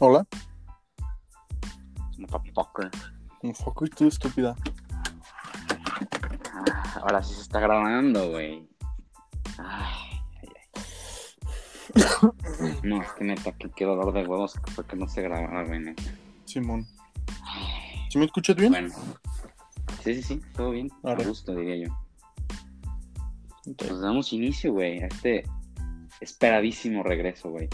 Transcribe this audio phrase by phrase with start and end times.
[0.00, 0.26] Hola.
[2.18, 2.90] Motherfucker.
[3.42, 4.56] Un foco y tú, estúpida.
[6.52, 8.68] Ah, ahora sí se está grabando, güey.
[9.56, 12.72] Ay, ay, ay.
[12.82, 15.62] No, es que neta, que qué dolor de huevos que fue que no se grababa,
[15.62, 15.78] güey.
[15.78, 16.02] neta.
[16.44, 16.88] Simón.
[18.10, 18.72] ¿Sí me escuchas bien?
[18.72, 18.92] Bueno.
[20.02, 20.90] Sí, sí, sí, todo bien.
[21.04, 21.94] A gusto, diría yo.
[23.76, 25.44] Pues damos inicio, güey, a este
[26.20, 27.68] esperadísimo regreso, güey.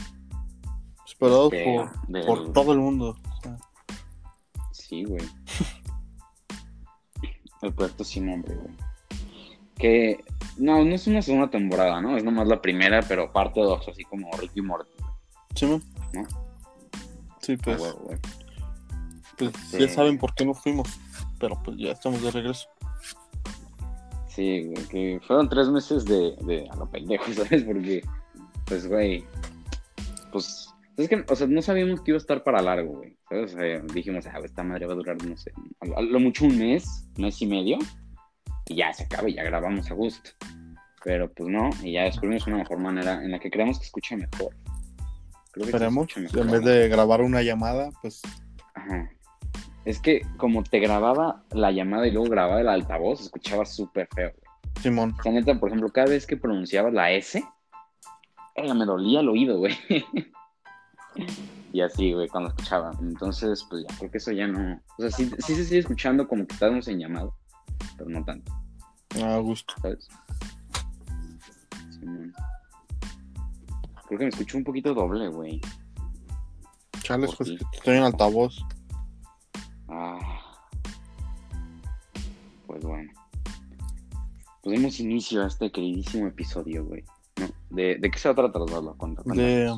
[1.20, 3.16] Esperado Este, por, del- por todo el mundo.
[3.38, 3.58] O sea,
[4.72, 5.22] Sí, güey.
[7.62, 8.74] El proyecto sin nombre, güey.
[9.76, 10.24] Que
[10.56, 12.16] no, no es una segunda temporada, ¿no?
[12.16, 14.90] Es nomás la primera, pero parte dos, así como Ricky Morty.
[15.54, 15.82] Simón.
[16.12, 16.24] ¿No?
[17.40, 18.18] Sí, Ah, pues, güey.
[19.38, 19.78] pues Sí.
[19.78, 20.88] ya saben por qué nos fuimos.
[21.38, 22.68] Pero pues ya estamos de regreso.
[24.28, 27.62] Sí, güey, que fueron tres meses de, de a lo pendejo, ¿sabes?
[27.64, 28.02] Porque,
[28.66, 29.24] pues, güey,
[30.32, 33.16] pues, es que, o sea, no sabíamos que iba a estar para largo, güey.
[33.30, 36.58] O sea, dijimos, ah, esta madre va a durar, no sé, a, lo mucho un
[36.58, 37.78] mes, mes y medio,
[38.66, 40.30] y ya se acaba y ya grabamos a gusto.
[41.04, 44.16] Pero, pues, no, y ya descubrimos una mejor manera en la que creemos que escucha
[44.16, 44.54] mejor.
[45.52, 46.08] Creo que Esperemos.
[46.08, 48.22] escucha mejor, En vez de grabar una llamada, pues
[48.74, 49.10] Ajá.
[49.84, 54.30] Es que como te grababa la llamada y luego grababa el altavoz, escuchaba súper feo,
[54.30, 54.82] güey.
[54.82, 55.14] Simón.
[55.18, 57.42] O sea, neta, por ejemplo, cada vez que pronunciabas la S,
[58.56, 59.74] eh, me dolía el oído, güey.
[61.72, 62.92] y así, güey, cuando escuchaba.
[63.00, 64.80] Entonces, pues ya, creo que eso ya no.
[64.98, 67.34] O sea, sí, sí se sigue escuchando como que estábamos en llamado,
[67.96, 68.52] pero no tanto,
[69.22, 69.74] A gusto.
[69.80, 70.08] ¿sabes?
[74.08, 75.60] Creo que me escucho un poquito doble, güey.
[77.02, 78.58] Chales, pues estoy en altavoz.
[79.88, 80.18] Ah.
[82.66, 83.12] Pues bueno.
[84.62, 87.04] Pues demos inicio a este queridísimo episodio, güey.
[87.38, 87.48] ¿No?
[87.70, 88.96] ¿De, ¿De qué se va a tratar, Osvaldo?
[89.26, 89.70] De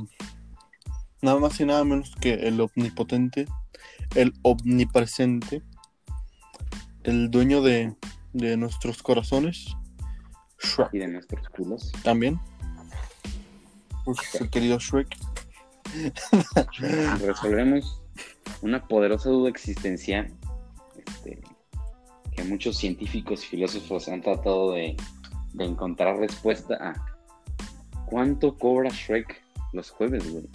[1.22, 3.46] nada más y nada menos que el omnipotente,
[4.14, 5.62] el omnipresente,
[7.04, 7.94] el dueño de,
[8.32, 9.74] de nuestros corazones,
[10.62, 11.92] Shrek Y de nuestros culos.
[12.02, 12.40] también.
[14.04, 15.08] Pues el querido Shrek.
[17.20, 18.00] Resolvemos
[18.62, 20.32] una poderosa duda existencial
[21.06, 21.40] este,
[22.32, 24.96] que muchos científicos y filósofos han tratado de,
[25.52, 27.06] de encontrar respuesta a.
[28.06, 30.48] ¿Cuánto cobra Shrek los jueves, güey?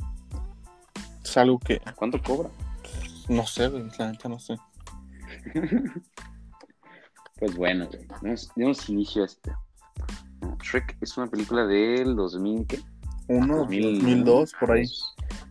[1.28, 2.50] Es algo que ¿Cuánto cobra?
[3.28, 4.56] no sé, güey, la neta no sé.
[7.40, 7.88] Pues bueno,
[8.56, 9.52] demos, inicio a este.
[10.64, 12.80] Shrek es una película del 2000, ¿qué?
[13.28, 14.86] Uno, 2000, 2002, por ahí.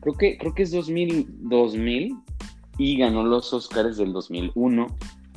[0.00, 2.16] Creo que, creo que es 2000, 2000
[2.78, 4.86] y ganó los Oscars del 2001.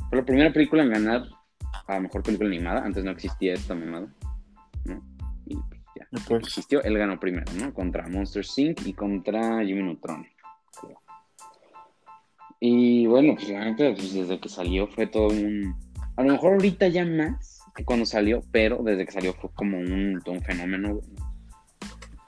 [0.09, 1.27] Fue la primera película en ganar
[1.87, 2.83] a mejor película animada.
[2.83, 4.07] Antes no existía esta mamada.
[4.85, 5.03] ¿no?
[5.99, 6.07] Ya.
[6.27, 7.73] Pues, Existió, él ganó primero, ¿no?
[7.73, 8.85] Contra Monster Inc.
[8.85, 10.25] y contra Jimmy Neutron.
[12.61, 15.75] Y bueno, pues la neta, pues, desde que salió fue todo un.
[16.15, 19.77] A lo mejor ahorita ya más que cuando salió, pero desde que salió fue como
[19.77, 20.99] un, todo un fenómeno.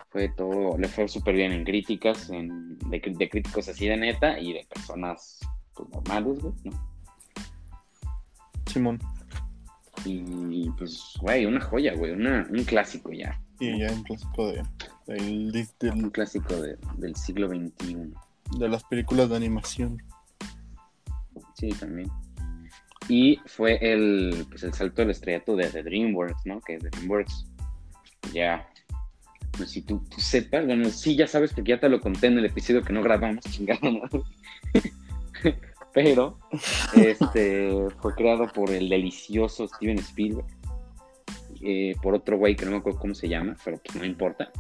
[0.10, 4.52] Fue todo, le fue súper bien en críticas, en, de críticos así de neta y
[4.52, 5.40] de personas
[5.74, 6.92] pues, normales, güey, ¿no?
[8.66, 9.00] Simón.
[10.06, 13.40] Y pues, güey, una joya, güey, una, un clásico ya.
[13.62, 14.64] Y ya un clásico de,
[15.08, 18.14] del- del- Un clásico de- del siglo XXI.
[18.58, 20.02] de las películas de animación.
[21.56, 22.10] Sí, también.
[23.08, 26.60] Y fue el, pues, el salto del estrellato de, de DreamWorks, ¿no?
[26.62, 27.46] Que DreamWorks
[28.34, 28.68] ya,
[29.60, 32.28] no sé si tú, tú sepas, bueno, sí, ya sabes porque ya te lo conté
[32.28, 34.22] en el episodio que no grabamos, chingada madre.
[35.94, 36.40] Pero,
[36.96, 37.70] este,
[38.02, 40.48] fue creado por el delicioso Steven Spielberg,
[41.64, 44.52] eh, por otro güey que no me acuerdo cómo se llama, pero pues no importa,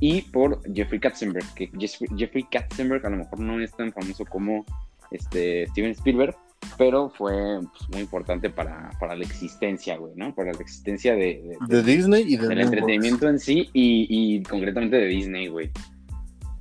[0.00, 4.24] y por Jeffrey Katzenberg, que Jeffrey, Jeffrey Katzenberg a lo mejor no es tan famoso
[4.24, 4.64] como
[5.10, 6.34] este, Steven Spielberg,
[6.78, 10.34] pero fue pues, muy importante para, para la existencia, güey, ¿no?
[10.34, 14.42] Para la existencia de, de- De Disney y de del entretenimiento en sí y, y
[14.44, 15.70] concretamente de Disney, güey.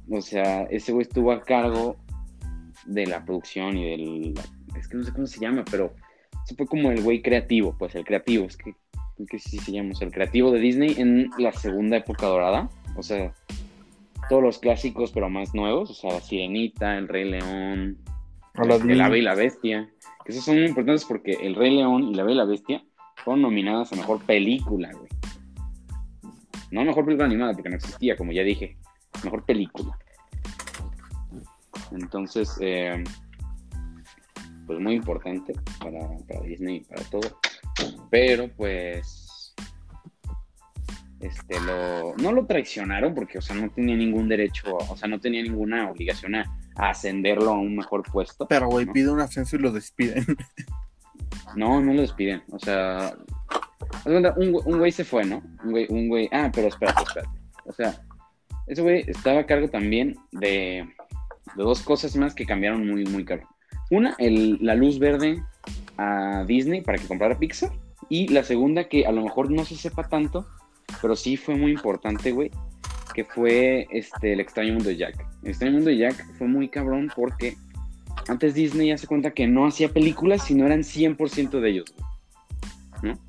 [0.10, 1.96] O sea, ese güey estuvo a cargo
[2.86, 4.34] de la producción y del...
[4.76, 5.94] Es que no sé cómo se llama, pero
[6.46, 8.74] se fue como el güey creativo, pues el creativo, es que,
[9.26, 12.70] que sí se llama, o sea, el creativo de Disney en la segunda época dorada.
[12.96, 13.34] O sea,
[14.30, 17.98] todos los clásicos, pero más nuevos, o sea, La Sirenita, El Rey León.
[18.56, 19.90] El Ave y la Bestia.
[20.26, 22.84] Que esos son muy importantes porque El Rey León y La Ave y la Bestia
[23.24, 25.10] fueron nominadas a Mejor Película, güey.
[26.72, 28.78] No Mejor Película Animada, porque no existía, como ya dije.
[29.24, 29.98] Mejor Película.
[31.92, 33.04] Entonces, eh,
[34.66, 37.40] pues muy importante para, para Disney y para todo.
[38.10, 39.54] Pero pues
[41.20, 45.20] este lo no lo traicionaron porque o sea no tenía ningún derecho o sea no
[45.20, 46.46] tenía ninguna obligación a,
[46.76, 48.48] ascenderlo a un mejor puesto.
[48.48, 48.94] Pero, güey, ¿no?
[48.94, 50.26] pide un ascenso y lo despiden.
[51.56, 52.44] No, no lo despiden.
[52.52, 53.14] O sea,
[54.06, 55.42] un güey se fue, ¿no?
[55.64, 56.30] Un güey, un güey.
[56.32, 57.30] Ah, pero espérate, espérate.
[57.66, 58.02] O sea,
[58.68, 60.88] ese güey estaba a cargo también de,
[61.56, 63.48] de dos cosas más que cambiaron muy, muy caro.
[63.90, 65.44] Una, el- la luz verde
[66.48, 67.72] Disney para que comprara Pixar.
[68.10, 70.46] Y la segunda, que a lo mejor no se sepa tanto,
[71.02, 72.52] pero sí fue muy importante, güey,
[73.14, 75.26] que fue este, El extraño mundo de Jack.
[75.44, 77.56] El extraño mundo de Jack fue muy cabrón porque
[78.28, 83.14] antes Disney ya se cuenta que no hacía películas, sino eran 100% de ellos, güey.
[83.14, 83.20] ¿no?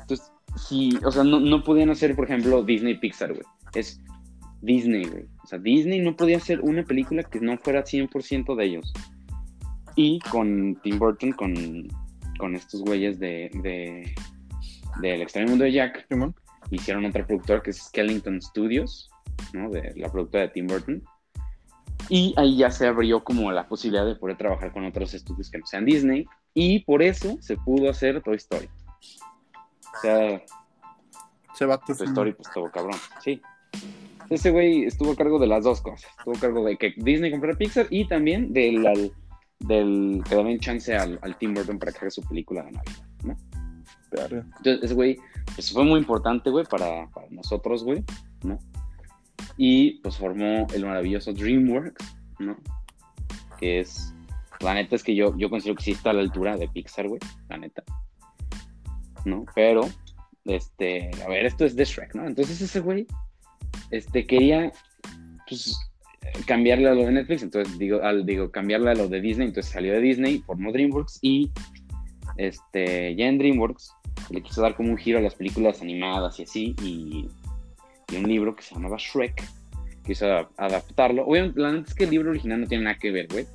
[0.00, 3.44] Entonces, sí, o sea, no, no podían hacer, por ejemplo, Disney Pixar, güey.
[3.74, 4.00] Es
[4.62, 5.26] Disney, güey.
[5.44, 8.92] O sea, Disney no podía hacer una película que no fuera 100% de ellos.
[9.96, 11.88] Y con Tim Burton, con,
[12.38, 14.14] con estos güeyes de, de,
[15.00, 16.06] del extraño mundo de Jack,
[16.70, 19.10] hicieron otra productora que es Skellington Studios,
[19.52, 19.70] ¿no?
[19.70, 21.02] De la productora de Tim Burton.
[22.08, 25.58] Y ahí ya se abrió como la posibilidad de poder trabajar con otros estudios que
[25.58, 26.26] no sean Disney.
[26.54, 28.68] Y por eso se pudo hacer Toy Story.
[29.96, 30.42] O sea,
[31.54, 33.40] Se va Toy Story pues estuvo cabrón, sí.
[34.28, 36.10] Ese güey estuvo a cargo de las dos cosas.
[36.18, 39.12] Estuvo a cargo de que Disney comprara Pixar y también del, al-
[39.60, 43.06] del que daban chance al, al Tim Burton para que haga su película de Navidad,
[43.24, 43.36] ¿no?
[44.12, 45.18] Entonces, ese güey,
[45.54, 48.04] pues fue muy importante, güey, para, para nosotros, güey,
[48.42, 48.58] ¿no?
[49.56, 52.04] Y pues formó el maravilloso DreamWorks,
[52.40, 52.56] ¿no?
[53.58, 54.12] Que es,
[54.60, 57.08] la neta es que yo, yo considero que sí está a la altura de Pixar,
[57.08, 57.82] güey, la neta,
[59.24, 59.44] ¿no?
[59.54, 59.82] Pero,
[60.44, 62.26] este, a ver, esto es de Shrek, ¿no?
[62.26, 63.06] Entonces ese güey,
[63.90, 64.72] este, quería,
[65.48, 65.78] pues,
[66.46, 69.72] cambiarle a lo de Netflix, entonces digo, al, digo, cambiarle a lo de Disney, entonces
[69.72, 71.50] salió de Disney, formó DreamWorks y,
[72.36, 73.92] este, ya en DreamWorks
[74.30, 77.28] le quiso dar como un giro a las películas animadas y así, y,
[78.12, 79.42] y un libro que se llamaba Shrek,
[80.04, 81.26] quiso adap- adaptarlo.
[81.26, 83.46] Obviamente, la neta es que el libro original no tiene nada que ver, güey.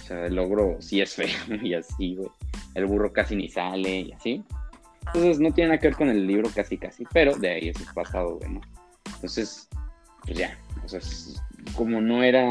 [0.00, 1.28] O sea, el logro sí es feo
[1.62, 2.30] y así, güey.
[2.74, 4.42] El burro casi ni sale y así.
[5.06, 7.76] Entonces, no tiene nada que ver con el libro casi, casi, pero de ahí es
[7.94, 8.60] pasado, güey, ¿no?
[9.14, 9.68] Entonces,
[10.24, 11.00] pues ya, o sea,
[11.76, 12.44] como no era...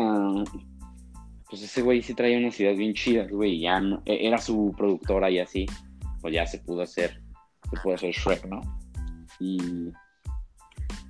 [1.50, 4.74] Pues ese güey sí traía unas ideas bien chidas, güey, ya no- e- era su
[4.78, 5.66] productora y así
[6.22, 7.22] pues ya se pudo hacer,
[7.70, 8.62] se pudo hacer Shrek, ¿no?
[9.40, 9.58] Y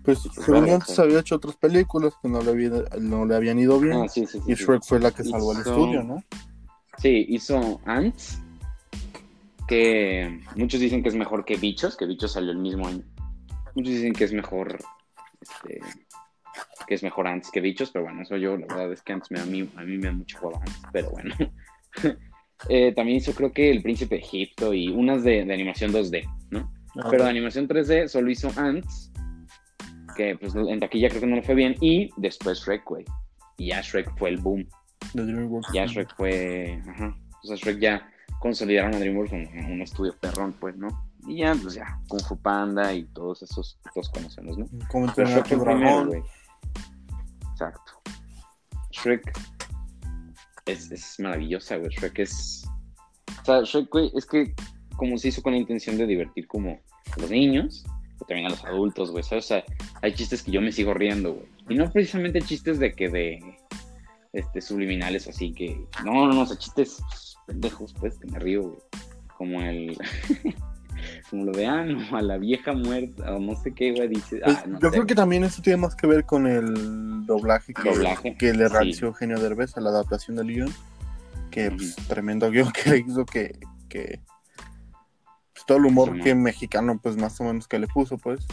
[0.03, 3.59] Pues, Pues, según antes había hecho otras películas que no le, había- no le habían
[3.59, 3.97] ido bien.
[4.01, 4.55] ah, sí, sí, sí, y.
[4.55, 6.23] Shrek fue la que salvó al Hizo- estudio, ¿no?
[6.97, 8.39] Sí, hizo Ants,
[9.67, 13.03] que muchos dicen que es mejor que Bichos, que Bichos salió el mismo año.
[13.75, 14.77] Muchos dicen que es mejor,
[15.39, 15.79] este,
[16.87, 19.31] que es mejor Ants que Bichos, pero bueno, eso yo, la verdad es que Ants
[19.31, 21.35] me, a, mí, a mí me da mucho juego Ants, pero bueno.
[22.69, 26.23] Eh, también hizo creo que El Príncipe de Egipto y unas de, de animación 2D,
[26.51, 26.71] ¿no?
[26.95, 29.11] Ah, Pero de animación 3D solo hizo Ants,
[30.15, 33.05] que pues en taquilla creo que no le fue bien, y después Shrek, güey.
[33.57, 34.67] Y ya Shrek fue el boom.
[35.73, 36.81] Ya Shrek fue.
[36.87, 37.15] Ajá.
[37.43, 38.07] O sea, Shrek ya
[38.39, 40.87] consolidaron a DreamWorks como un estudio perrón, pues, ¿no?
[41.27, 44.65] Y ya, pues ya, Kung Fu Panda y todos esos todos conocemos, ¿no?
[44.89, 46.21] Como a Shrek fue el primero, güey.
[47.61, 48.01] Exacto.
[48.91, 49.39] Shrek
[50.65, 51.91] es, es maravillosa, güey.
[51.91, 52.65] Shrek es.
[53.41, 54.53] O sea, Shrek, güey, es que
[54.95, 58.49] como se hizo con la intención de divertir como a los niños, pero también a
[58.49, 59.23] los adultos, güey.
[59.31, 59.63] O sea,
[60.01, 61.47] hay chistes que yo me sigo riendo, güey.
[61.69, 63.39] Y no precisamente chistes de que de
[64.33, 65.85] este subliminales así que.
[66.03, 67.03] No, no, no, o sea, chistes
[67.45, 68.81] pendejos, pues, que me río, güey.
[69.37, 69.97] Como el.
[71.31, 74.41] como lo de, ah, no, a la vieja muerta, o no sé qué, güey, dice.
[74.43, 77.25] Pues, ah, no yo sé, creo que también eso tiene más que ver con el
[77.25, 78.73] doblaje que, Doblaje, que le sí.
[78.73, 80.69] realizó Eugenio Derbez a la adaptación del guion.
[81.49, 83.57] Que pues, tremendo guion que le hizo que,
[83.87, 84.19] que
[85.53, 88.45] pues, todo el humor Sí, que mexicano pues más o menos que le puso pues.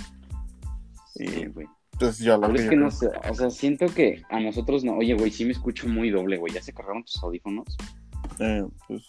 [1.14, 1.66] Sí, Y güey.
[1.94, 2.90] entonces ya la Pero es que ¿no?
[2.92, 4.96] sé, o sea, siento que a nosotros no.
[4.96, 6.54] Oye, güey, sí me escucho muy doble, güey.
[6.54, 7.76] ¿Ya se cargaron tus audífonos?
[8.38, 9.02] Eh, pues,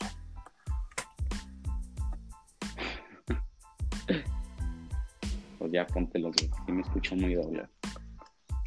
[5.70, 6.50] Pues ya póntelos, güey.
[6.66, 7.64] Sí me escucho muy doble.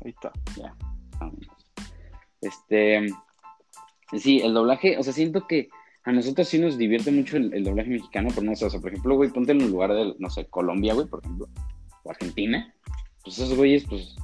[0.04, 0.32] ahí está.
[0.56, 0.74] Ya,
[1.18, 1.48] vámonos.
[2.40, 3.06] Este.
[4.16, 5.68] Sí, el doblaje, o sea, siento que
[6.04, 8.80] a nosotros sí nos divierte mucho el, el doblaje mexicano, pero no sé, o sea,
[8.80, 11.48] por ejemplo, güey, ponte en el lugar de, no sé, Colombia, güey, por ejemplo,
[12.02, 12.72] o Argentina,
[13.24, 14.14] pues esos güeyes, pues,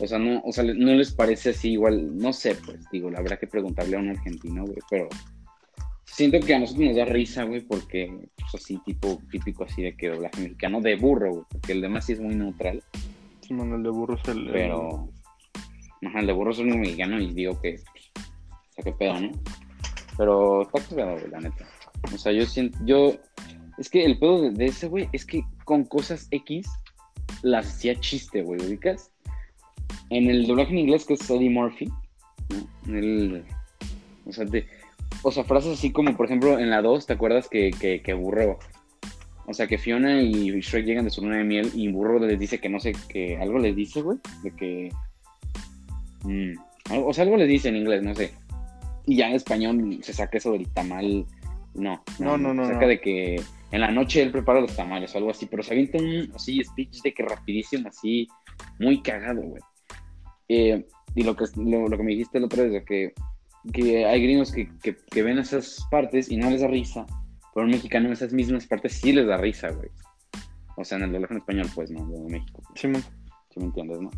[0.00, 3.36] o sea, no, o sea, no les parece así igual, no sé, pues, digo, habrá
[3.36, 5.08] que preguntarle a un argentino, güey, pero
[6.14, 9.96] siento que a nosotros nos da risa, güey, porque, pues, así, tipo, típico así de
[9.96, 12.82] que doblaje mexicano de burro, güey, porque el demás sí es muy neutral.
[13.40, 15.08] Sí, Manuel de Burros el, el- Pero.
[16.06, 17.74] Ajá, el de burro es un mexicano y digo que.
[17.76, 19.30] O sea, qué pedo, ¿no?
[20.16, 21.66] Pero está cagado, güey, la neta.
[22.14, 22.78] O sea, yo siento.
[22.84, 23.14] Yo.
[23.78, 26.66] Es que el pedo de, de ese, güey, es que con cosas X
[27.42, 29.10] las hacía chiste, güey, ¿ubicas?
[30.10, 31.90] En el doblaje en inglés, que es Eddie Murphy,
[32.86, 32.94] ¿no?
[32.98, 33.44] Él,
[34.26, 34.66] o sea, de-
[35.22, 38.14] o sea, frases así como, por ejemplo, en la 2, ¿te acuerdas que, que, que
[38.14, 38.58] Burro,
[39.46, 42.38] o sea, que Fiona y Shrek llegan de su luna de miel y Burro les
[42.38, 44.90] dice que no sé, que algo les dice, güey, de que,
[46.24, 46.52] mm,
[46.90, 48.32] algo- o sea, algo les dice en inglés, no sé,
[49.06, 51.26] y ya en español se saca eso del tamal,
[51.74, 52.88] no, No, no, no, se saca no.
[52.88, 53.36] de que
[53.72, 56.62] en la noche él prepara los tamales o algo así, pero se avienta un así
[56.64, 58.26] speech de que rapidísimo, así,
[58.78, 59.62] muy cagado, güey.
[60.48, 60.84] Eh,
[61.14, 63.12] y lo que, lo, lo que me dijiste el otro día, que,
[63.72, 67.06] que hay gringos que, que, que ven esas partes y no les da risa,
[67.54, 69.88] pero un mexicano en esas mismas partes sí les da risa, güey.
[70.76, 72.06] O sea, en el doblaje en español, pues, ¿no?
[72.06, 72.62] De México.
[72.74, 73.02] Simón.
[73.50, 74.10] Si me entiendes, ¿no?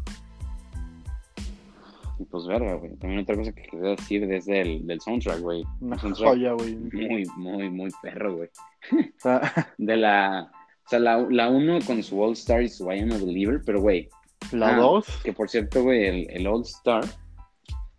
[2.18, 2.94] Y pues, verga, güey.
[2.96, 5.64] También otra cosa que quería decir desde el del soundtrack, güey.
[5.80, 6.76] Una soundtrack joya, güey.
[6.76, 8.48] Muy, muy, muy perro, güey.
[8.92, 10.50] O sea, De la...
[10.84, 13.62] O sea, la, la uno con su All Star y su I Am a Believer,
[13.64, 14.08] pero, güey,
[14.50, 15.20] la Ah, 2.
[15.24, 17.04] que por cierto, güey, el, el All Star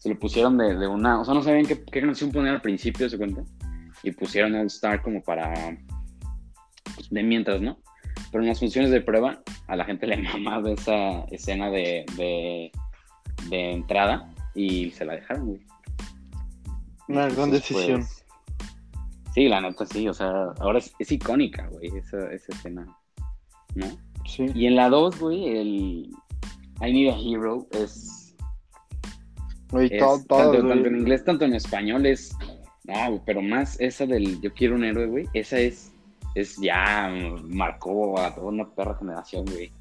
[0.03, 1.21] se lo pusieron de, de una.
[1.21, 3.41] O sea, no sabían qué, qué canción poner al principio, ¿se cuenta?
[4.03, 5.77] Y pusieron All Star como para.
[6.93, 7.77] pues, de mientras, ¿no?
[8.29, 12.69] Pero en las funciones de prueba, a la gente le mamaba esa escena de, de,
[13.49, 15.61] de entrada y se la dejaron, güey.
[17.07, 18.01] Una gran decisión.
[18.01, 18.25] pues,
[19.33, 22.85] sí, la neta sí, o sea, ahora es, es icónica, güey, esa, esa escena,
[23.75, 23.85] ¿no?
[24.25, 24.47] Sí.
[24.53, 26.09] Y en la 2, güey, el
[26.81, 28.22] I Need a Hero es,
[29.79, 32.35] Es todo, tanto, en inglés, tanto en español es,
[32.85, 35.91] no, pero más esa del Yo quiero un héroe, güey, esa es,
[36.35, 39.71] es ya, mm, marcó a toda una perra generación, güey.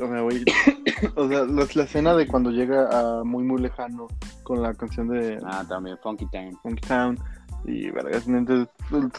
[0.00, 0.44] O sea, güey.
[1.16, 4.08] O sea, la, la escena de cuando llega a muy, muy lejano
[4.44, 6.56] con la canción de Ah, también Funky Town.
[6.62, 7.18] Funky Town.
[7.66, 8.68] Y, vergas, el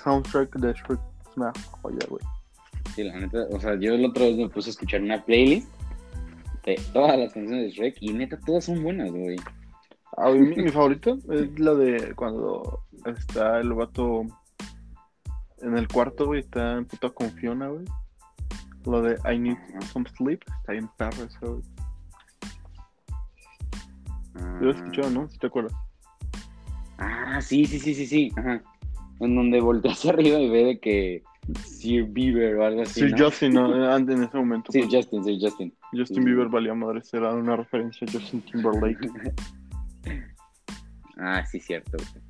[0.03, 2.23] soundtrack de Shrek es una joya, güey.
[2.95, 5.67] Sí, la neta, o sea, yo el otro vez me puse a escuchar una playlist
[6.65, 9.37] de todas las canciones de Shrek y neta, todas son buenas, güey.
[10.17, 14.25] Ah, güey, mi, mi favorita es la de cuando está el vato
[15.62, 17.86] en el cuarto, güey, está en puta con Fiona, güey.
[18.86, 19.57] Lo de I need
[19.91, 21.63] some sleep, está bien perro eso, güey.
[24.36, 25.29] Ah, lo he escuchado, ¿no?
[25.29, 25.74] Si te acuerdas.
[26.97, 28.31] Ah, sí, sí, sí, sí, sí.
[28.38, 28.62] Ajá.
[29.19, 31.24] En donde voltea hacia arriba y ve de que
[31.63, 33.01] Sir Bieber o algo así.
[33.01, 33.25] Sí, ¿no?
[33.25, 33.91] Justin, ¿no?
[33.93, 34.71] Antes en ese momento.
[34.71, 35.74] Pues, Justin, sí, Justin.
[35.91, 39.09] Justin Bieber valía madre, será una referencia a Justin Timberlake.
[41.17, 41.97] Ah, sí, cierto.
[41.97, 42.27] güey.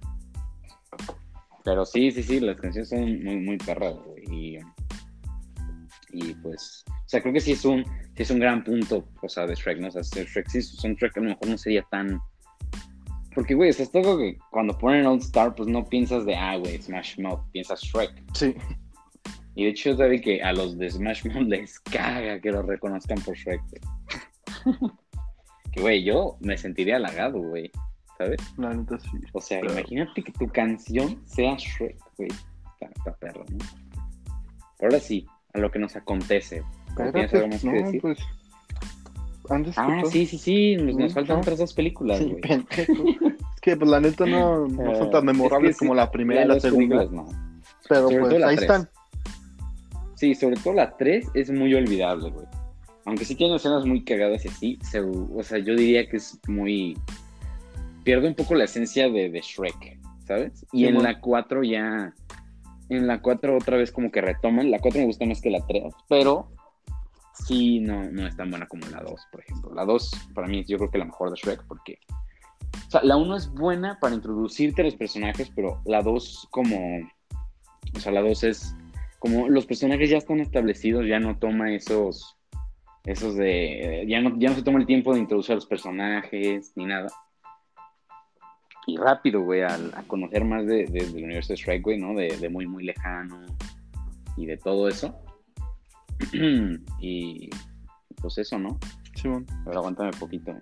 [1.68, 4.24] Pero sí, sí, sí, las canciones son muy, muy perras, güey.
[4.32, 4.60] Y,
[6.14, 7.84] y pues, o sea, creo que sí es un,
[8.16, 9.90] sí es un gran punto, o sea, de Shrek, ¿no?
[9.90, 12.22] O sea, Shrek sí, su soundtrack a lo mejor no sería tan...
[13.36, 16.36] Porque, güey, o sea, es todo que cuando ponen All Star, pues no piensas de,
[16.36, 18.12] ah, güey, Smash Mouth, piensas Shrek.
[18.34, 18.56] Sí,
[19.56, 23.20] Y de hecho, sabe que a los de Smash Mouth les caga que lo reconozcan
[23.20, 24.78] por Shrek, güey.
[25.80, 27.72] güey, yo me sentiría halagado, güey,
[28.18, 28.40] ¿sabes?
[28.58, 29.10] la neta sí.
[29.34, 32.30] O sea, Pero- imagínate que tu canción sea Shrek, güey.
[32.80, 33.58] Está perro, ¿no?
[34.80, 36.64] Pero ahora sí, a lo que nos acontece.
[36.96, 38.02] ¿Tienes algo más que decir?
[38.02, 38.20] pues.
[39.50, 42.36] Antes Ah, sí, sí, sí, nos, nos faltan otras dos películas, Sí.
[42.72, 45.96] Es que, pues, la neta no, no son tan Eh, memorables es que sí, como
[45.96, 47.06] la primera y Las la segunda.
[47.06, 47.28] no.
[47.90, 48.62] Pero, sobre pues, ahí tres.
[48.62, 48.90] están.
[50.16, 52.46] Sí, sobre todo la 3 es muy olvidable, güey.
[53.08, 56.38] Aunque sí tiene escenas muy cagadas y así, se- o sea, yo diría que es
[56.48, 56.96] muy...
[58.04, 60.66] Pierde un poco la esencia de, de Shrek, ¿sabes?
[60.72, 61.10] Y Sí, en bueno.
[61.10, 62.14] la 4 ya...
[62.90, 64.70] En la 4 otra vez como que retoman.
[64.72, 66.52] La 4 me gusta más que la 3, pero
[67.34, 69.74] sí no, no es tan buena como la 2, por ejemplo.
[69.74, 71.98] La 2 para mí es yo creo que la mejor de Shrek porque...
[72.88, 76.78] O sea, la 1 es buena para introducirte a los personajes, pero la 2 como...
[77.96, 78.76] O sea, la 2 es
[79.20, 82.37] como los personajes ya están establecidos, ya no toma esos,
[83.08, 86.74] esos de, ya no, ya no se toma el tiempo de introducir a los personajes
[86.76, 87.08] ni nada.
[88.86, 92.14] Y rápido, güey, a, conocer más de, de- del universo de Shrek, güey, ¿no?
[92.14, 93.46] De, de muy, muy lejano
[94.36, 95.18] y de todo eso.
[97.00, 97.50] y
[98.22, 98.78] pues eso, ¿no?
[99.16, 99.46] Simón.
[99.66, 100.54] Pero aguántame poquito.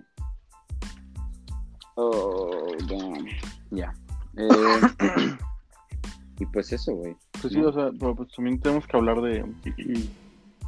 [1.96, 3.26] Oh, damn.
[3.70, 3.92] Ya.
[4.36, 4.46] Eh,
[6.38, 7.16] y pues eso, güey.
[7.40, 7.68] Pues sí, No.
[7.68, 9.44] o sea, pero, pues también tenemos que hablar de,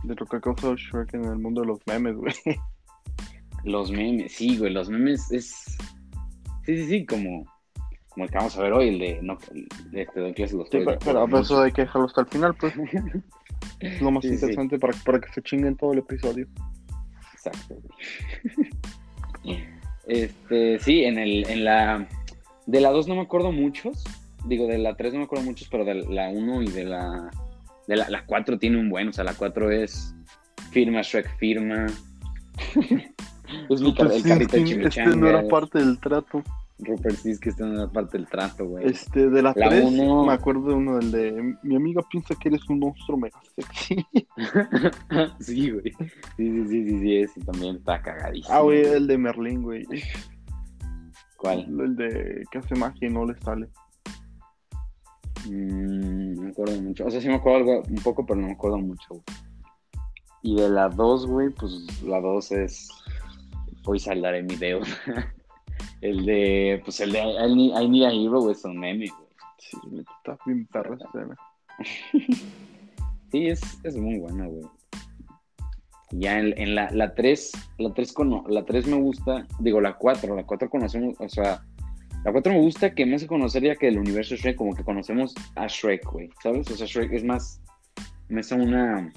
[0.05, 2.35] de lo que ha causado Shrek en el mundo de los memes, güey.
[3.65, 5.77] Los memes, sí, güey, los memes es.
[6.65, 7.45] Sí, sí, sí, como,
[8.09, 9.21] como el que vamos a ver hoy, el de.
[9.23, 9.39] No,
[9.91, 12.27] de este, Clase los Sí, pero, de pero Acuerdo eso hay que dejarlo hasta el
[12.29, 12.75] final, pues.
[13.81, 14.35] Es lo más Sí, sí.
[14.35, 16.47] interesante para, para que se chinguen todo el episodio.
[17.35, 17.77] Exacto,
[19.43, 19.65] güey.
[20.07, 22.09] Este, sí, en el, en la.
[22.67, 24.05] De la 2 no me acuerdo muchos.
[24.47, 27.31] Digo, de la 3 no me acuerdo muchos, pero de la 1 y de la.
[27.89, 30.15] De la, la 4 tiene un buen, o sea, la 4 es.
[30.71, 31.87] Firma, Shrek firma.
[33.71, 36.43] es mi car- Pues el sí, carrito de sí, este no era parte del trato.
[36.81, 38.87] Rupert sí es que está en la parte del trato, güey.
[38.87, 41.57] Este, de la La 3, uno- me acuerdo de uno del de.
[41.65, 44.07] Mi amiga piensa que eres un monstruo mega sexy.
[45.41, 45.93] sí, güey.
[46.37, 48.55] Sí, sí, sí, sí, sí, ese también está cagadísimo.
[48.55, 49.87] ah, güey, el de Merlín, güey.
[51.37, 51.61] ¿Cuál?
[51.81, 53.69] El de que hace magia y no le sale.
[55.49, 57.07] Mm, no me acuerdo mucho.
[57.07, 59.23] O sea, sí me acuerdo algo, un poco, pero no me acuerdo mucho, güey.
[60.43, 62.89] Y de la 2, güey, pues la 2 es.
[63.85, 64.81] Hoy saldré mi dedo.
[66.01, 66.81] el de.
[66.85, 69.29] Pues el de I Need, I Need a Hero, güey, es un meme, güey.
[69.59, 69.77] Sí,
[70.25, 71.37] está bien escena.
[73.31, 74.65] Sí, es, es muy bueno, güey.
[76.13, 79.99] Ya en, en la, la 3, la 3, cono- la 3 me gusta, digo, la
[79.99, 81.63] 4, la 4 conocemos, o sea,
[82.25, 84.85] la 4 me gusta que me hace conocer ya que el universo Shrek, como que
[84.85, 86.71] conocemos a Shrek, güey, ¿sabes?
[86.71, 87.61] O sea, Shrek es más,
[88.29, 89.13] me hace una,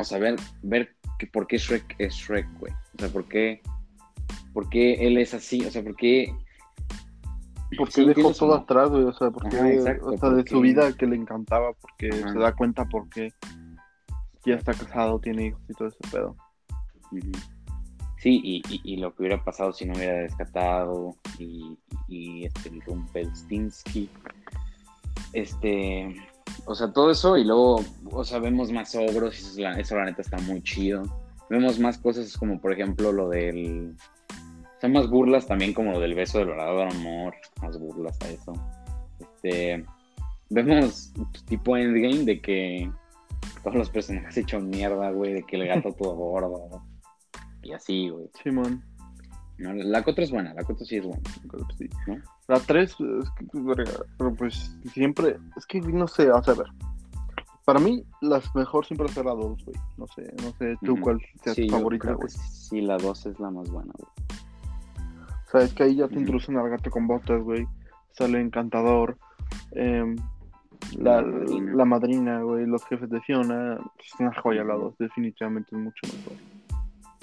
[0.00, 2.72] o sea, ver, ver que por qué Shrek es Shrek, güey.
[2.72, 3.60] O sea, por qué,
[4.52, 6.32] por qué él es así, o sea, por qué...
[7.76, 8.62] Porque Sí, dejó todo ¿no?
[8.62, 9.04] atrás, güey.
[9.04, 9.54] O sea, porque.
[9.58, 12.32] Ajá, exacto, o sea, de porque- su vida que le encantaba, porque Ajá.
[12.32, 13.30] se da cuenta porque
[14.46, 16.34] ya está casado, tiene hijos y todo ese pedo.
[17.12, 17.30] Ujú.
[18.18, 21.76] Sí, y, y, lo que hubiera pasado si no hubiera descatado y,
[22.44, 24.08] este el Rumpelstiltskin,
[25.32, 26.16] este,
[26.64, 29.78] o sea, todo eso y luego, o sea, vemos más ogros y eso, es la,
[29.78, 31.04] eso la neta está muy chido.
[31.48, 33.94] Vemos más cosas como por ejemplo lo del,
[34.76, 38.30] o sea, más burlas también como lo del beso del verdadero amor, más burlas a
[38.30, 38.52] eso.
[39.20, 39.84] Este,
[40.50, 41.12] vemos
[41.46, 42.90] tipo Endgame de que
[43.62, 46.82] todos los personajes hechos mierda, güey, de que el gato todo gordo.
[47.62, 48.30] Y así, güey.
[48.42, 48.82] Simón.
[49.58, 51.22] No, la 4 es buena, la 4 sí es buena.
[52.46, 53.46] La 3, es que,
[54.16, 56.66] pero pues siempre, es que no sé, o sea, a ver.
[57.64, 59.76] Para mí, la mejor siempre será la 2, güey.
[59.98, 62.28] No sé, no sé tú cuál sea Sí, tu favorita, güey.
[62.30, 64.28] sí, la 2 es la más buena, güey.
[65.46, 66.20] O sea, es que ahí ya te Ujú.
[66.20, 67.66] introducen al gato con botas, güey.
[68.12, 69.18] Sale Encantador.
[69.72, 70.16] em,
[70.98, 71.72] la, La madrina.
[71.74, 72.66] la madrina, güey.
[72.66, 73.74] Los jefes de Fiona.
[73.98, 76.34] Es una joya la 2, definitivamente es mucho mejor.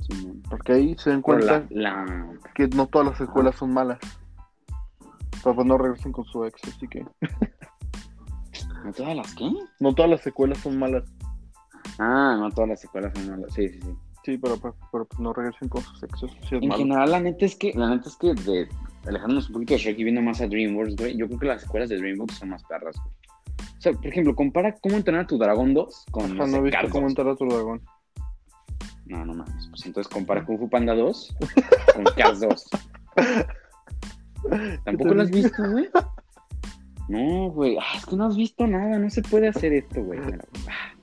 [0.09, 0.41] Sí.
[0.49, 3.99] Porque ahí se Pero cuenta la, la- que no todas las escuelas son malas.
[5.43, 7.05] Pero pues no regresen con su ex, así que.
[8.83, 9.51] ¿No todas las qué?
[9.79, 11.03] No todas las secuelas son malas.
[11.99, 13.53] Ah, no todas las secuelas son malas.
[13.53, 13.89] Sí, sí, sí.
[14.23, 15.99] Sí, pero, pues- pero pues no regresen con sus.
[15.99, 16.79] Sí es En malo.
[16.81, 18.67] general, la neta es que, la neta es que de,
[19.05, 21.61] alejándonos un poquito de Shrek y viendo más a DreamWorks, güey, yo creo que las
[21.61, 23.13] secuelas de DreamWorks son más perras, güey.
[23.77, 26.69] O sea, por ejemplo, compara cómo entrenar a tu dragón 2 con Ajá, no no
[26.71, 27.11] sé, cómo 2.
[27.11, 27.81] entrar a tu dragón.
[29.07, 29.67] No, no mames.
[29.69, 31.35] Pues entonces compara Kung Fu Panda 2
[31.93, 32.65] con Cars 2.
[34.83, 35.89] ¿Tampoco lo has visto, güey?
[37.07, 37.77] No, güey.
[37.79, 38.97] Ah, es que no has visto nada.
[38.97, 40.19] No se puede hacer esto, güey.
[40.67, 40.93] Ah.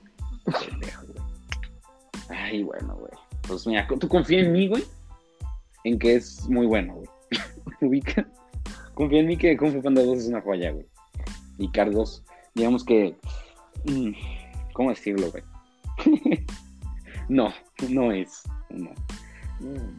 [2.29, 3.11] Ay, bueno, güey.
[3.47, 4.83] Pues mira, tú confía en mí, güey.
[5.85, 7.07] En que es muy bueno, güey.
[7.81, 8.27] Ubica.
[8.93, 10.85] Confía en mí que Kung Fu Panda 2 es una joya, güey.
[11.57, 12.23] Y Cars 2,
[12.55, 13.15] digamos que.
[13.85, 14.11] mm,
[14.73, 15.43] ¿Cómo decirlo, güey?
[17.33, 17.53] no,
[17.89, 18.43] no es.
[18.69, 18.91] No.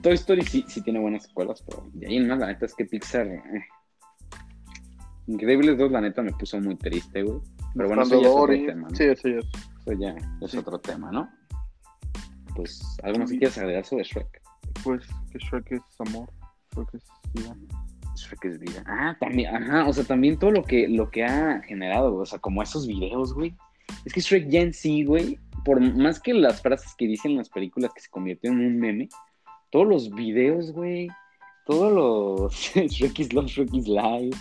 [0.03, 2.75] Toy Story sí, sí tiene buenas secuelas, pero de ahí en más, la neta es
[2.75, 3.27] que Pixar.
[3.27, 3.43] eh.
[5.27, 7.41] Increíbles 2, la neta me puso muy triste, güey.
[7.75, 8.95] Pero bueno, eso ya es otro tema, ¿no?
[8.97, 9.47] Sí, sí, es.
[9.87, 10.59] Eso ya es Sí.
[10.59, 11.29] otro tema, ¿no?
[12.55, 14.43] Pues, ¿algo más que quieras agregar sobre Shrek?
[14.85, 16.31] Pues que Shrek es amor.
[16.75, 17.57] Shrek es vida.
[18.17, 18.85] Shrek es vida.
[18.87, 22.27] Ah, también, ajá, o sea, también todo lo que, lo que ha generado, güey, o
[22.27, 23.57] sea, como esos videos, güey.
[24.05, 27.39] Es que Shrek ya en sí, güey, por más que las frases que dicen en
[27.39, 29.09] las películas que se convirtieron en un meme,
[29.71, 31.09] todos los videos, güey,
[31.67, 34.39] todos los Shrek is Love, Shrek is Life,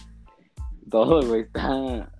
[0.89, 2.12] todo, güey, está,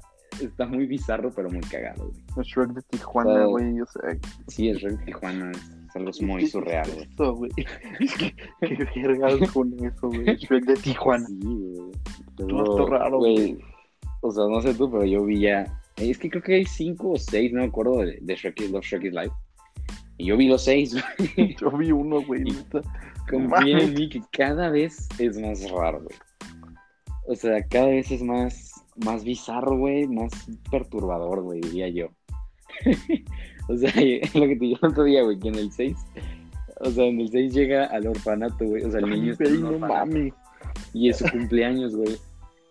[0.42, 2.24] está muy bizarro, pero muy cagado, güey.
[2.38, 3.82] El Shrek de Tijuana, güey.
[3.82, 7.36] O sea, Sí, el Shrek de Tijuana es algo muy ¿qué surreal, güey.
[7.36, 7.52] güey?
[8.62, 10.26] Qué vergas con eso, güey.
[10.38, 11.28] Shrek de Tijuana.
[11.28, 11.92] Sí, güey.
[12.36, 13.58] Todo raro, güey.
[14.22, 15.82] O sea, no sé tú, pero yo vi ya.
[15.98, 18.72] Es que creo que hay cinco o seis, no me acuerdo, de, de Shrek is
[18.72, 19.34] Love, Shrek is Life.
[20.18, 21.56] Y yo vi los seis, güey.
[21.60, 22.44] Yo vi uno, güey.
[23.30, 26.18] Confía en mí que cada vez es más raro, güey.
[27.26, 30.32] O sea, cada vez es más, más bizarro, güey, más
[30.70, 32.08] perturbador, güey, diría yo.
[33.70, 33.92] o sea,
[34.34, 35.96] lo que te dije el otro día, güey, que en el 6,
[36.82, 38.84] o sea, en el 6 llega al orfanato, güey.
[38.84, 40.34] O sea, el niño está en un mames.
[40.94, 42.18] Y es su cumpleaños, güey.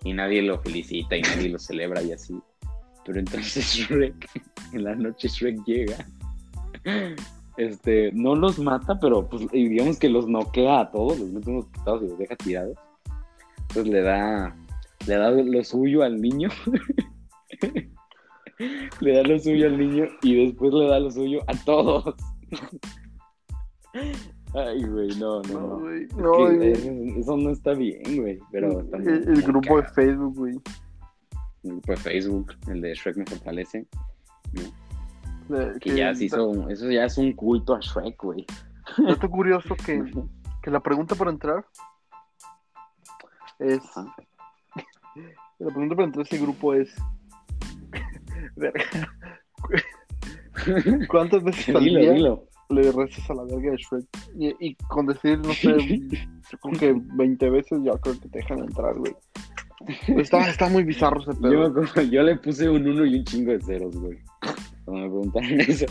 [0.05, 2.35] Y nadie lo felicita y nadie lo celebra y así.
[3.05, 4.29] Pero entonces Shrek,
[4.73, 6.07] en la noche Shrek llega.
[7.57, 11.51] Este, no los mata, pero pues y digamos que los noquea a todos, los mete
[11.51, 12.77] unos putados y los deja tirados.
[13.69, 14.57] Entonces le da,
[15.07, 16.49] le da lo suyo al niño.
[19.01, 22.15] le da lo suyo al niño y después le da lo suyo a todos.
[24.55, 25.79] Ay, güey, no, no, No, no.
[25.81, 26.05] güey.
[26.05, 27.21] Es No, que, güey.
[27.21, 28.39] eso no está bien, güey.
[28.51, 29.89] Pero el, el grupo de.
[29.89, 30.55] Facebook, güey.
[31.65, 33.87] El grupo de Facebook, el de Shrek me fortalece.
[34.53, 38.47] de- Que ya se hizo, eso ya es un culto a Shrek, güey.
[38.99, 40.03] Dato curioso que,
[40.63, 41.65] que la pregunta para entrar
[43.59, 43.81] es.
[43.97, 44.15] Ajá.
[45.59, 46.93] La pregunta para entrar a ese grupo es.
[51.09, 52.45] ¿Cuántas veces al dilo, día dilo.
[52.71, 54.05] le rezas a la verga de Shrek?
[54.39, 55.75] Y, y con decir, no sé,
[56.61, 59.15] creo que 20 veces ya creo que te dejan entrar, güey.
[60.09, 61.85] Está, está muy bizarro ese pedo.
[62.11, 64.19] yo le puse un 1 y un chingo de ceros, güey.
[64.85, 65.87] Cuando me preguntaron eso.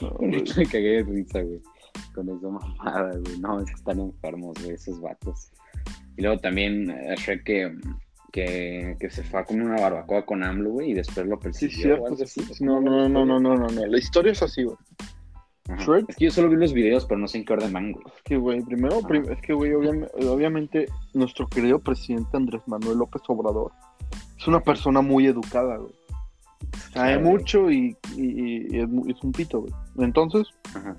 [0.00, 0.18] No,
[0.56, 1.60] me cagué de risa, güey.
[2.14, 3.38] Con esa mamada, güey.
[3.40, 5.50] No, es que están enfermos, güey, esos vatos.
[6.16, 7.76] Y luego también eh, Shrek que,
[8.32, 11.42] que, que se fue a comer una barbacoa con AMLO, güey, y después lo Sí,
[11.42, 12.02] persiguió.
[12.02, 12.52] o cierto.
[12.60, 13.86] No, no, no, no, no, no, no.
[13.86, 14.76] La historia es así, güey.
[15.76, 16.08] Shrek.
[16.08, 18.04] Es que yo solo vi los videos, pero no sé en qué orden van, güey.
[18.06, 19.06] Es que, güey, primero, Ah.
[19.06, 23.72] prim- es que, güey, obviamente, obviamente, nuestro querido presidente Andrés Manuel López Obrador
[24.38, 25.92] es una persona muy educada, güey.
[26.92, 27.30] Sabe güey.
[27.32, 29.72] mucho y, y- y es, un pito, güey.
[29.98, 30.96] Entonces, Ajá.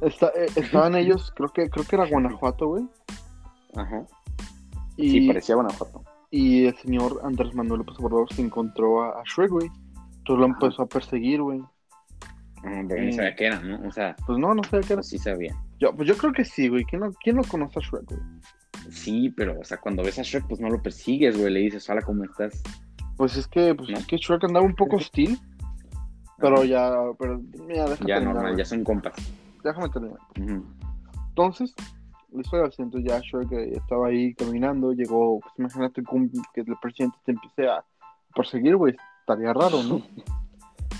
[0.00, 2.84] está, eh, estaban ellos, creo que, creo que era Guanajuato, güey.
[3.76, 4.04] Ajá.
[4.96, 6.02] Y, Sí, parecía Guanajuato.
[6.30, 9.70] y el señor Andrés Manuel López Obrador se encontró a, a Shrek, güey.
[10.18, 11.62] Entonces lo empezó a perseguir, güey.
[12.62, 13.12] Pero no Mm.
[13.12, 13.88] sabía qué era, ¿no?
[13.88, 14.96] O sea, Pues no, no sé qué era.
[14.96, 15.54] pues sí sabía.
[15.78, 16.84] Yo, pues yo creo que sí, güey.
[16.84, 18.20] ¿Quién no, quién no conoce a Shrek, güey?
[18.90, 21.52] Sí, pero, o sea, cuando ves a Shrek, pues no lo persigues, güey.
[21.52, 22.62] Le dices, hola, ¿cómo estás?
[23.16, 23.98] Pues es que, pues ¿No?
[23.98, 25.38] es que Shrek andaba un poco hostil.
[26.38, 28.56] Pero ya, pero mira, déjame Ya terminar, normal, güey.
[28.58, 29.12] ya son compas.
[29.62, 30.18] Déjame terminar.
[31.28, 31.74] Entonces,
[32.32, 36.02] la historia así, entonces ya Shrek eh, estaba ahí caminando, llegó, pues imagínate
[36.54, 37.84] que el presidente te empiece a
[38.34, 40.00] perseguir, güey, estaría raro, ¿no?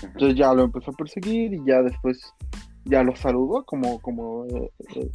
[0.03, 2.19] Entonces ya lo empezó a perseguir y ya después
[2.85, 5.09] ya lo saludó como, como eh, eh,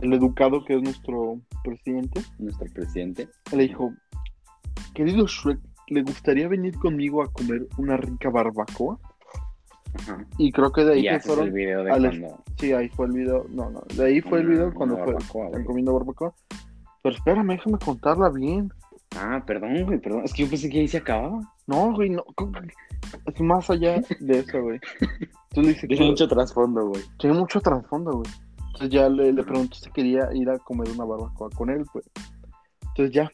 [0.00, 2.20] el educado que es nuestro presidente.
[2.38, 3.28] Nuestro presidente.
[3.54, 3.92] Le dijo,
[4.94, 8.98] querido Shrek, ¿le gustaría venir conmigo a comer una rica barbacoa?
[9.94, 10.26] Ajá.
[10.38, 11.54] Y creo que de ahí haces el fueron.
[11.54, 12.42] video de al- cuando.
[12.58, 13.46] Sí, ahí fue el video.
[13.50, 16.34] No, no, de ahí fue el video cuando fue están comiendo barbacoa.
[17.02, 18.72] Pero espérame, déjame contarla bien.
[19.16, 20.22] Ah, perdón, güey, perdón.
[20.24, 21.40] Es que yo pensé que ahí se acababa.
[21.66, 22.24] No, güey, no.
[23.26, 24.80] Es más allá de eso, güey.
[25.54, 27.02] Le que Tiene mucho trasfondo, güey.
[27.18, 28.30] tiene mucho trasfondo, güey.
[28.58, 32.08] Entonces ya le, le preguntó si quería ir a comer una barbacoa con él, pues.
[32.88, 33.30] Entonces ya.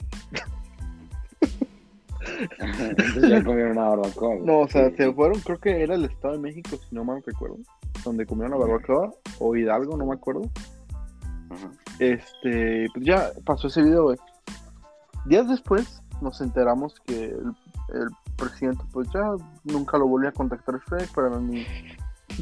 [2.40, 4.46] Entonces ya comieron una barbacoa, güey.
[4.46, 7.04] No, o sea, Sí, se fueron, creo que era el Estado de México, si no
[7.04, 7.56] mal recuerdo.
[8.04, 9.12] Donde comieron la barbacoa.
[9.38, 10.42] O Hidalgo, no me acuerdo.
[11.50, 11.70] Ajá.
[11.98, 14.18] Este, pues ya pasó ese video, güey.
[15.26, 17.52] Días después nos enteramos que el,
[17.94, 21.66] el presidente, pues ya nunca lo volvió a contactar a Shrek para ni,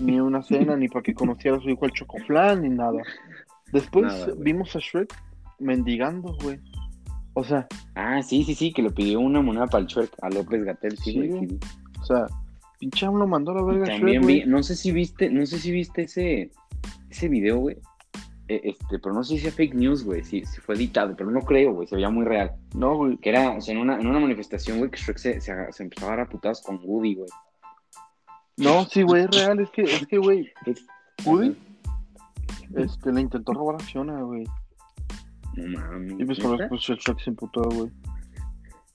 [0.00, 3.02] ni una cena, ni para que conociera a su hijo el Chocoflan, ni nada.
[3.72, 5.12] Después Nada, vimos a Shrek
[5.58, 6.60] mendigando, güey.
[7.34, 10.28] O sea, Ah, sí, sí, sí, que le pidió una moneda para el Shrek a
[10.30, 11.48] López Gatel, sí, Sí, güey.
[11.48, 11.58] sí
[12.00, 12.26] o sea,
[12.78, 14.48] pinche AMLO mandó a la verga También Shrek, vi, güey.
[14.48, 16.50] no sé si viste, no sé si viste ese,
[17.10, 17.76] ese video, güey.
[18.48, 21.30] Eh, Este, pero no sé si sea fake news, güey, si, si fue editado, pero
[21.30, 22.52] no creo, güey, se veía muy real.
[22.74, 23.16] No, güey.
[23.18, 25.82] Que era, o sea, en una, en una manifestación, güey, que Shrek se, se, se
[25.82, 27.28] empezó a agarrar a putadas con Woody, güey.
[28.58, 29.60] No, sí, güey, es real.
[29.60, 30.86] Es que, es que, güey, Es-
[31.24, 31.56] Woody
[32.76, 34.44] este, le intentó robar a Fiona, güey.
[35.54, 36.20] No mames.
[36.20, 37.90] Y pues, por eso, pues el Shrek se emputó, güey.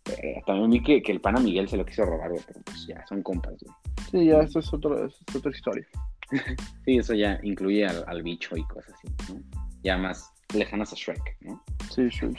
[0.05, 2.85] Eh, También vi que, que el pana Miguel se lo quiso robar, güey, pero pues
[2.87, 3.75] ya, son compas, güey.
[4.11, 5.85] Sí, ya, eso es, otra, eso es otra historia.
[6.85, 9.39] Sí, eso ya incluye al, al bicho y cosas así, ¿no?
[9.83, 11.61] Ya más lejanas a Shrek, ¿no?
[11.93, 12.37] Sí, Shrek.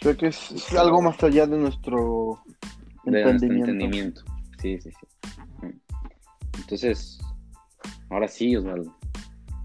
[0.00, 2.38] Shrek es, es algo más allá de nuestro
[3.04, 3.70] De nuestro entendimiento.
[3.70, 4.22] entendimiento.
[4.60, 5.66] Sí, sí, sí.
[5.66, 5.80] Mm.
[6.60, 7.18] Entonces,
[8.10, 8.94] ahora sí, Osvaldo.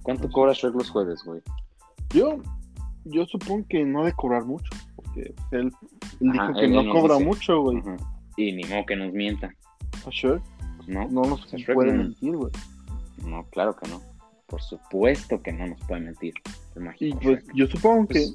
[0.03, 1.41] ¿Cuánto cobra Shrek los jueves, güey?
[2.13, 2.41] Yo,
[3.05, 5.71] yo supongo que no ha de cobrar mucho, porque él,
[6.21, 7.25] él Ajá, dijo que él- no cobra dice.
[7.25, 7.77] mucho, güey.
[7.79, 7.95] Ajá.
[8.37, 9.51] Y ni modo que nos mienta,
[10.05, 10.41] A Shrek
[10.87, 11.07] ¿no?
[11.09, 12.03] no nos Shrek puede no.
[12.03, 12.51] mentir, güey.
[13.25, 14.01] No, claro que no.
[14.47, 16.33] Por supuesto que no nos puede mentir.
[16.99, 18.27] Y pues yo supongo que,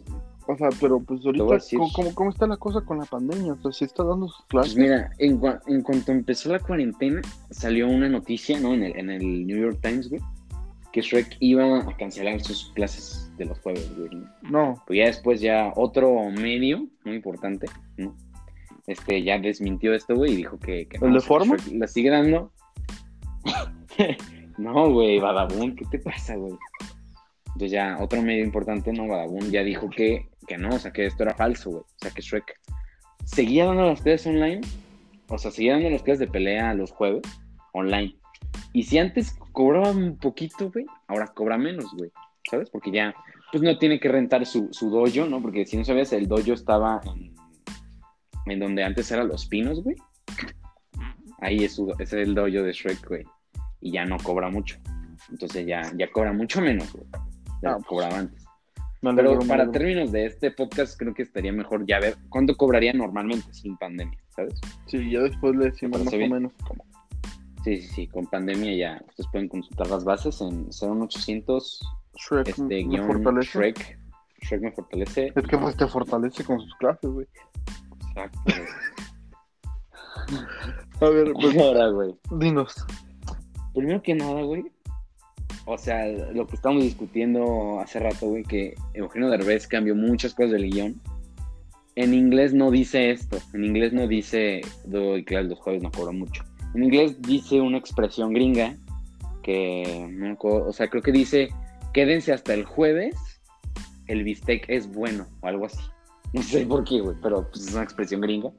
[0.47, 3.53] Pues, o sea, pero pues ahorita, decir- ¿cómo, cómo, está la cosa con la pandemia?
[3.55, 4.77] O sea, si está dando sus Pues clases.
[4.77, 8.75] mira, en, cua- en cuanto empezó la cuarentena, salió una noticia, ¿no?
[8.75, 10.21] En el, en el New York Times, güey,
[10.92, 14.11] que Shrek iba a cancelar sus clases de los jueves, güey.
[14.42, 14.83] ¿no?
[14.87, 17.66] Pues ya después ya otro medio muy importante,
[17.97, 18.14] ¿no?
[18.87, 21.57] Este ya desmintió esto, güey, y dijo que, que no, ¿El de Forma?
[21.57, 22.53] Shrek la sigue dando.
[24.62, 26.55] no, güey, Badabun, ¿qué te pasa, güey?
[27.46, 29.09] Entonces ya otro medio importante, ¿no?
[29.09, 31.83] Badabun ya dijo que, que no, o sea, que esto era falso, güey.
[31.83, 32.59] O sea, que Shrek
[33.25, 34.61] seguía dando las clases online,
[35.29, 37.22] o sea, seguía dando las clases de pelea los jueves
[37.72, 38.16] online.
[38.72, 42.11] Y si antes cobraba un poquito, güey, ahora cobra menos, güey,
[42.48, 42.70] ¿sabes?
[42.70, 43.14] Porque ya,
[43.51, 45.42] pues no tiene que rentar su, su dojo, ¿no?
[45.42, 47.01] Porque si no sabías, el dojo estaba
[48.46, 49.96] en, donde antes eran los pinos, güey.
[51.40, 53.25] Ahí es, su, es el dojo de Shrek, güey.
[53.83, 54.79] Y ya no cobra mucho.
[55.31, 57.05] Entonces ya, ya cobra mucho menos, güey.
[57.61, 58.45] de lo que cobraba antes.
[59.03, 63.53] Pero para términos de este podcast, creo que estaría mejor ya ver cuánto cobraría normalmente
[63.53, 64.55] sin pandemia, ¿sabes?
[64.87, 66.85] Sí, ya después le decimos ¿Me más o menos cómo.
[67.64, 71.81] Sí, sí, sí, con pandemia ya ustedes pueden consultar las bases en 01800
[72.14, 73.59] Shrek este me guion fortalece.
[73.59, 73.99] Shrek.
[74.42, 75.33] Shrek me fortalece.
[75.35, 77.27] Es que pues te fortalece con sus clases, güey.
[78.09, 78.38] Exacto.
[81.01, 82.14] A ver, pues Ahora, güey.
[82.38, 82.75] dinos.
[83.75, 84.65] Primero que nada, güey.
[85.65, 90.53] O sea, lo que estábamos discutiendo hace rato, güey, que Eugenio Derbez cambió muchas cosas
[90.53, 91.01] del guion.
[91.95, 93.39] En inglés no dice esto.
[93.53, 96.43] En inglés no dice, doy clases los jueves, no cobro mucho.
[96.75, 98.75] En inglés dice una expresión gringa
[99.43, 100.09] que,
[100.41, 101.49] o sea, creo que dice,
[101.93, 103.15] quédense hasta el jueves,
[104.07, 105.83] el bistec es bueno, o algo así.
[106.33, 108.51] No sé por qué, güey, pero pues, es una expresión gringa.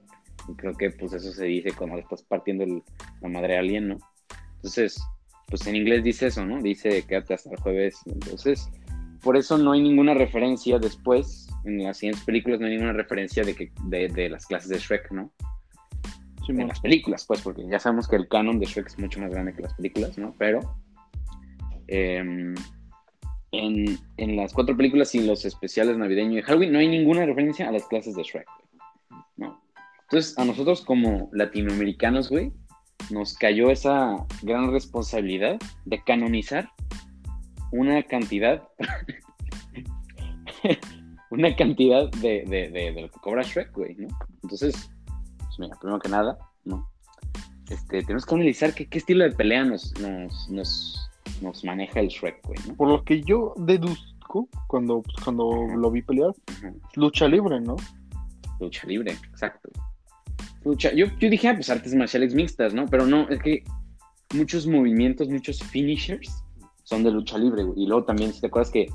[0.47, 2.83] Y creo que pues eso se dice cuando estás partiendo el-
[3.21, 3.97] la madre a alguien, ¿no?
[4.63, 5.03] Entonces,
[5.47, 6.61] pues en inglés dice eso, ¿no?
[6.61, 7.99] Dice quédate hasta el jueves.
[8.05, 8.69] Entonces,
[9.21, 13.43] por eso no hay ninguna referencia después, en las siguientes películas no hay ninguna referencia
[13.43, 15.31] de, que, de, de las clases de Shrek, ¿no?
[16.47, 19.31] En las películas, pues, porque ya sabemos que el canon de Shrek es mucho más
[19.31, 20.35] grande que las películas, ¿no?
[20.37, 20.59] Pero
[21.87, 22.53] em,
[23.51, 27.69] en, en las cuatro películas y los especiales navideños de Halloween no hay ninguna referencia
[27.69, 28.47] a las clases de Shrek,
[29.37, 29.61] ¿no?
[30.03, 32.51] Entonces, a nosotros como latinoamericanos, güey,
[33.09, 36.69] nos cayó esa gran responsabilidad de canonizar
[37.71, 38.67] una cantidad,
[41.31, 44.07] una cantidad de, de, de, de lo que cobra Shrek, güey, ¿no?
[44.43, 44.91] Entonces,
[45.37, 46.87] pues mira, primero que nada, ¿no?
[47.69, 51.09] Este, tenemos que analizar qué, qué estilo de pelea nos, nos, nos,
[51.41, 52.75] nos maneja el Shrek, güey, ¿no?
[52.75, 56.31] Por lo que yo deduzco cuando, pues, cuando lo vi pelear,
[56.95, 57.75] lucha libre, ¿no?
[58.59, 59.69] Lucha libre, exacto.
[60.65, 62.87] Lucha, yo, yo dije, ah, pues artes marciales mixtas, ¿no?
[62.87, 63.63] Pero no, es que
[64.33, 66.43] muchos movimientos, muchos finishers
[66.83, 67.83] son de lucha libre, güey.
[67.83, 68.87] Y luego también, si te acuerdas que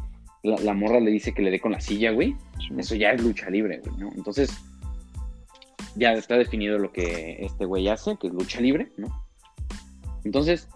[0.43, 2.35] la, la morra le dice que le dé con la silla, güey,
[2.77, 4.11] eso ya es lucha libre, güey, ¿no?
[4.17, 4.51] Entonces,
[5.99, 9.09] ya está definido lo que este güey hace, que es lucha libre, ¿no?
[10.25, 10.69] Entonces,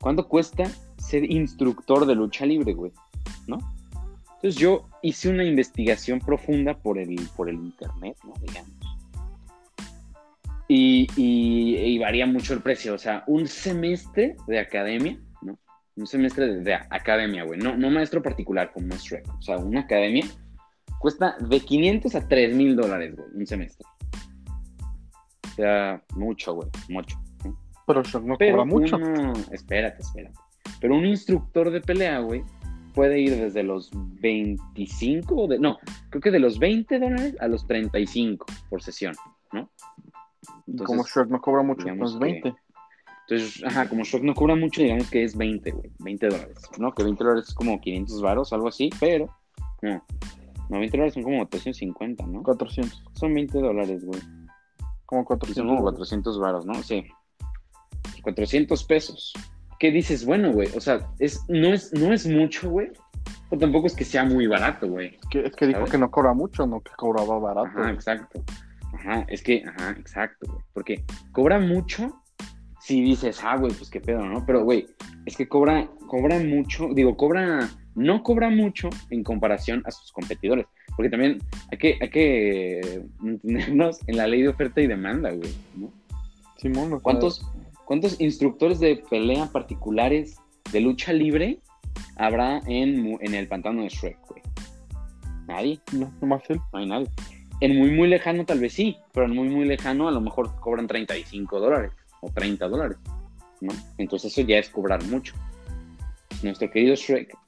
[0.00, 0.64] ¿cuánto cuesta
[0.98, 2.92] ser instructor de lucha libre, güey?
[3.46, 3.58] ¿No?
[4.36, 8.32] Entonces yo hice una investigación profunda por el, por el internet, ¿no?
[8.40, 8.81] Digamos.
[10.68, 12.94] Y, y- y varía mucho el precio.
[12.94, 15.58] O sea, un semestre de academia, ¿no?
[15.96, 17.58] Un semestre de, de academia, güey.
[17.60, 19.28] No, no maestro particular como es Shrek.
[19.38, 20.24] O sea, una academia
[20.98, 23.86] cuesta de 500 a 3 mil dólares, güey, un semestre.
[25.44, 27.16] O sea, mucho, güey, mucho.
[27.44, 27.58] ¿no?
[27.86, 28.96] Pero Shrek no Pero cobra mucho.
[28.96, 30.34] uno- espérate, espérate.
[30.80, 32.42] Pero un instructor de pelea, güey,
[32.94, 35.78] puede ir desde los 25, o de, no,
[36.10, 39.14] creo que de los 20 dólares a los 35 por sesión,
[39.52, 39.70] ¿no?
[40.66, 42.54] Entonces, Como Shrek no cobra mucho, digamos pues que- 20.
[43.28, 46.92] entonces, ajá, como Shrek no cobra mucho, digamos que es 20, güey, 20 dólares, ¿no?
[46.92, 49.26] Que 20 dólares es como 500 varos, algo así, pero,
[49.82, 50.04] no,
[50.68, 52.42] no, 20 dólares son como 350, ¿no?
[52.42, 53.02] 400.
[53.14, 54.20] Son 20 dólares, güey.
[55.06, 55.56] Como Sí, 400.
[55.56, 56.74] son como 400 varos, ¿no?
[56.82, 57.04] Sí.
[58.22, 59.32] 400 pesos.
[59.78, 60.24] ¿Qué dices?
[60.24, 62.88] Bueno, güey, o sea, es, no, es, no es mucho, güey.
[63.50, 65.16] O tampoco es que sea muy barato, güey.
[65.16, 67.78] Es que, es que dijo que no cobra mucho, no que cobraba barato.
[67.80, 68.42] Ajá, exacto.
[68.92, 70.64] Ajá, es que, ajá, exacto, güey.
[70.72, 72.22] Porque cobra mucho
[72.80, 74.44] si dices, ah, güey, pues qué pedo, ¿no?
[74.44, 74.86] Pero, güey,
[75.24, 80.66] es que cobra, cobra mucho, digo, cobra, no cobra mucho en comparación a sus competidores.
[80.96, 81.38] Porque también
[81.70, 85.92] hay que, hay que mantenernos en la ley de oferta y demanda, güey, ¿no?
[86.58, 87.46] Simón, o sea, ¿Cuántos,
[87.84, 90.36] ¿Cuántos instructores de pelea particulares
[90.72, 91.60] de lucha libre
[92.16, 94.42] habrá en, en el pantano de Shrek, güey?
[95.46, 96.60] Nadie, No, nomás él.
[96.72, 97.08] no hay nadie.
[97.62, 100.58] En muy, muy lejano tal vez sí, pero en muy, muy lejano a lo mejor
[100.58, 102.98] cobran 35 dólares o 30 dólares,
[103.60, 103.72] ¿no?
[103.98, 105.34] Entonces eso ya es cobrar mucho.
[106.42, 107.38] Nuestro querido Shrek,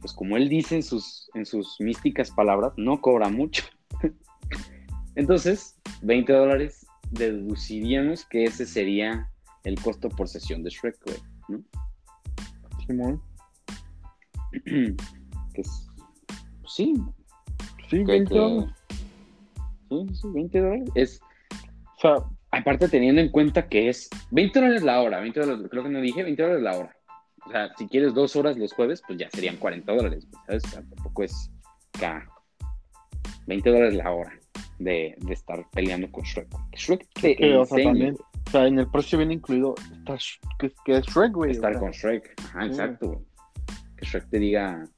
[0.00, 3.64] pues como él dice en sus, en sus místicas palabras, no cobra mucho.
[5.16, 9.28] Entonces, 20 dólares deduciríamos que ese sería
[9.64, 11.18] el costo por sesión de Shrek, güey,
[11.48, 11.64] ¿no?
[12.86, 13.20] Simón.
[15.54, 15.88] que es,
[16.68, 16.94] sí,
[17.90, 18.74] Sí, que- 20 que- dólares.
[20.08, 20.90] Sí, sí, 20 dólares.
[20.94, 21.20] Es,
[21.96, 22.16] O sea,
[22.50, 26.00] aparte teniendo en cuenta que es 20 dólares la hora, 20 dólares, creo que no
[26.00, 26.96] dije, 20 dólares la hora.
[27.46, 30.64] O sea, si quieres dos horas los jueves, pues ya serían 40 dólares, ¿sabes?
[30.64, 31.50] O sea, tampoco es
[31.94, 32.26] acá
[33.46, 34.32] 20 dólares la hora
[34.78, 36.48] de, de estar peleando con Shrek.
[36.72, 38.16] Shrek te que, o sea, también
[38.54, 40.18] sea, en el precio viene incluido Star,
[40.58, 41.50] que, que es Shrek, güey.
[41.50, 42.34] Estar o sea, con Shrek.
[42.44, 42.68] Ajá, Sí.
[42.68, 43.22] exacto.
[43.96, 44.88] Que Shrek te diga.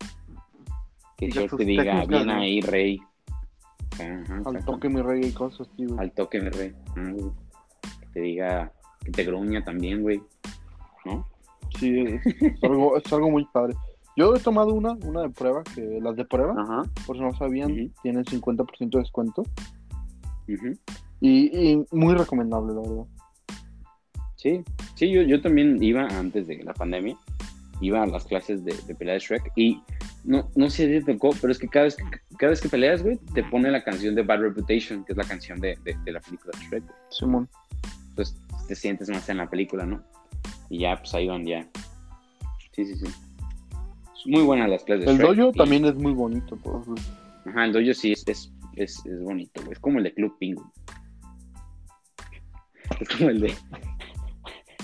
[1.16, 3.00] Que Shrek te diga, bien ahí, rey.
[4.00, 5.98] Ajá, Al toque mi rey y cosas güey.
[5.98, 6.74] Al toque, mi rey.
[8.00, 8.72] Que te diga.
[9.04, 10.20] Que te gruña también, güey.
[11.04, 11.28] ¿No?
[11.78, 13.74] Sí, es algo, es algo muy padre.
[14.16, 16.82] Yo he tomado una, una de prueba, que las de prueba, Ajá.
[17.06, 17.90] por si no sabían, Ujú.
[18.02, 19.42] tienen 50% de descuento.
[21.20, 23.04] y muy recomendable, la verdad.
[24.36, 24.62] Sí,
[24.94, 27.16] sí, yo, yo también iba antes de la pandemia,
[27.80, 29.82] iba a las clases de, de pelea de Shrek y
[30.26, 32.04] no, no sé si te tocó, pero es que cada vez que,
[32.36, 35.24] cada vez que peleas, güey, te pone la canción de Bad Reputation, que es la
[35.24, 36.84] canción de, de, de la película de Shrek.
[37.10, 37.48] Simón.
[38.10, 38.36] Entonces
[38.66, 40.02] te sientes más en la película, ¿no?
[40.68, 41.66] Y ya, pues ahí van ya.
[42.72, 43.04] Sí, sí, sí.
[43.06, 45.36] Es muy buena las clases de El Shrek.
[45.36, 46.56] dojo y- también es muy bonito.
[46.56, 46.76] Pues.
[47.46, 49.72] Ajá, el dojo sí es, es, es, es bonito, güey.
[49.72, 50.66] Es como el de Club Penguin.
[53.00, 53.54] Es como el de.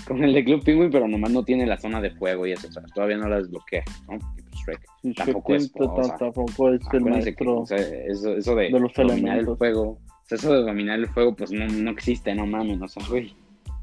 [0.07, 2.69] Como el de Club Penguin, pero nomás no tiene la zona de fuego y eso.
[2.69, 4.19] O sea, todavía no la desbloquea, ¿no?
[4.65, 4.81] Shrek.
[5.03, 7.61] Sí, Tampoco es, Shrek o sea, tampoco es el Acuérdense que, maestro.
[7.61, 9.59] o sea, eso, eso de, de los dominar el elementos.
[9.59, 9.83] fuego.
[9.93, 13.03] O sea, eso de dominar el fuego, pues no, no existe, no mames, o sea,
[13.09, 13.35] güey.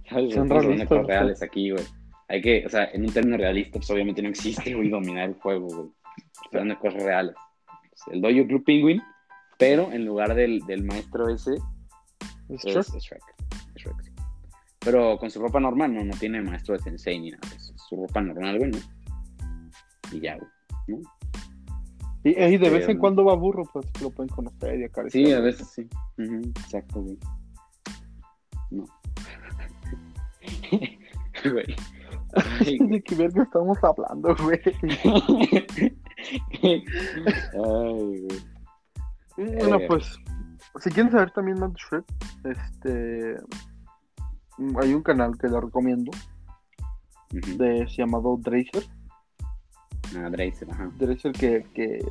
[0.09, 0.33] ¿Sabes?
[0.33, 1.03] Son realistas, ¿no?
[1.03, 1.83] reales aquí, güey.
[2.27, 5.35] Hay que, o sea, en un término realista, pues obviamente no existe, güey, dominar el
[5.35, 5.89] fuego, güey.
[6.51, 7.35] Hablando de cosas reales.
[7.89, 9.01] Pues, el Dojo Club Penguin,
[9.57, 11.55] pero en lugar del, del maestro ese,
[12.49, 12.95] Es es, Shrek.
[12.95, 13.23] es Shrek.
[13.75, 14.11] Es Shrek, sí.
[14.79, 17.73] Pero con su ropa normal, no, no tiene maestro de sensei ni nada eso.
[17.77, 18.77] Su ropa normal, güey, ¿no?
[20.11, 20.47] Y ya, güey.
[22.23, 25.25] Y, y de vez Este, en cuando va burro, pues lo pueden conocer y acariciar.
[25.25, 25.87] Sí, a veces sí.
[26.17, 27.17] Exacto, güey.
[28.71, 28.85] No.
[31.43, 31.73] Güey.
[32.33, 34.59] Ay, ¿De qué verga estamos hablando, güey?
[36.61, 36.83] Ay,
[37.53, 38.27] güey.
[39.37, 39.85] Bueno, Eh.
[39.87, 40.19] pues,
[40.81, 41.71] si quieren saber también más
[42.43, 43.35] de este.
[44.81, 46.11] Hay un canal que le recomiendo,
[47.31, 48.83] de, se llamado Dracer.
[50.17, 50.91] Ah, Dracer, ajá.
[50.97, 52.03] Dracer que, que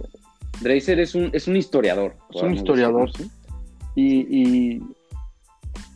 [0.60, 2.16] Dracer es un, es un historiador.
[2.34, 3.32] es un historiador, decir, ¿sí?
[3.94, 4.42] Y,
[4.76, 4.82] y,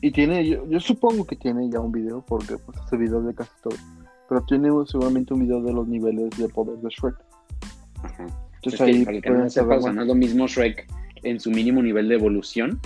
[0.01, 3.35] y tiene, yo, yo supongo que tiene ya un video, porque pues hace videos de
[3.35, 3.77] casi todo.
[4.29, 7.15] Pero tiene seguramente un video de los niveles de poder de Shrek.
[8.03, 8.27] Ajá.
[8.55, 10.87] Entonces es que, ahí el que no sepa, o sea, no es lo mismo Shrek
[11.23, 12.81] en su mínimo nivel de evolución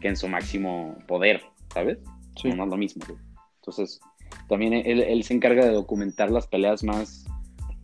[0.00, 1.98] que en su máximo poder, ¿sabes?
[2.40, 2.48] Sí.
[2.48, 3.04] No, no es lo mismo.
[3.60, 4.00] Entonces,
[4.48, 7.26] también él, él se encarga de documentar las peleas más,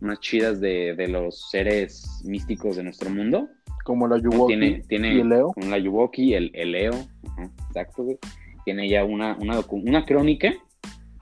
[0.05, 3.49] más chidas de, de los seres místicos de nuestro mundo.
[3.83, 4.17] Como la.
[4.17, 5.51] Yuwoki Tiene, tiene y el Leo.
[5.53, 8.17] con la Yuwoki, el, el Leo, ajá, exacto, güey.
[8.63, 10.53] Tiene ya una, una, una crónica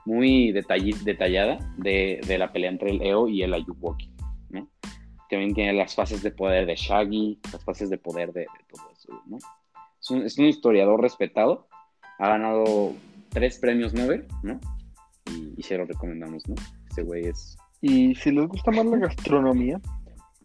[0.06, 4.10] muy detalli- detallada de, de la pelea entre el Leo y el Ayuwoki,
[4.50, 4.70] ¿no?
[5.30, 8.84] También tiene las fases de poder de Shaggy, las fases de poder de, de todo
[8.96, 9.38] eso, ¿no?
[10.02, 11.68] Es un, es un historiador respetado,
[12.20, 12.94] ha ganado
[13.30, 14.60] tres premios Nobel, ¿no?
[15.32, 16.56] Y, y se lo recomendamos, ¿no?
[16.90, 17.58] Ese güey es...
[17.84, 19.82] Y si les gusta más la gastronomía,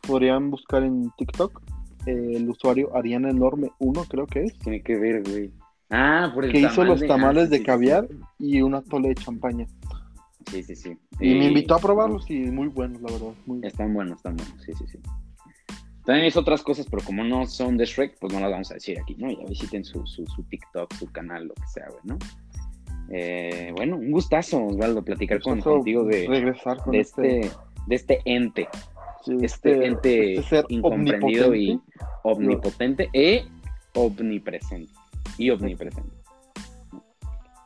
[0.04, 1.62] podrían buscar en TikTok
[2.06, 5.52] eh, el usuario Ariana Enorme 1, creo que es, Tiene que ver, güey.
[5.88, 8.60] Ah, por el que hizo los de- tamales ah, sí, de sí, caviar sí, y
[8.60, 9.68] una tole de champaña.
[10.50, 10.98] Sí, sí, sí.
[11.20, 13.32] Y me invitó a probarlos y muy buenos, la verdad.
[13.46, 13.60] Muy...
[13.64, 14.98] Están buenos, están buenos, sí, sí, sí.
[16.04, 18.74] También hizo otras cosas, pero como no son de Shrek, pues no las vamos a
[18.74, 19.30] decir aquí, ¿no?
[19.30, 22.18] Ya visiten su, su, su TikTok, su canal, lo que sea, güey, ¿no?
[23.10, 27.94] Eh, bueno, un gustazo, Osvaldo, platicar con, contigo de, regresar con de, este, este, de
[27.96, 28.68] este ente,
[29.24, 31.80] sí, este, ente este ser incomprendido y
[32.22, 33.08] omnipotente.
[33.12, 33.46] e
[33.94, 34.92] omnipresente.
[35.38, 36.10] Y omnipresente.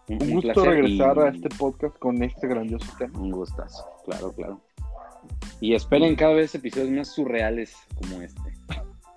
[0.09, 3.18] Un gusto placer regresar y- a este podcast con este grandioso tema.
[3.18, 4.61] Un gustazo, claro, claro.
[5.61, 8.40] Y esperen cada vez episodios más surreales como este.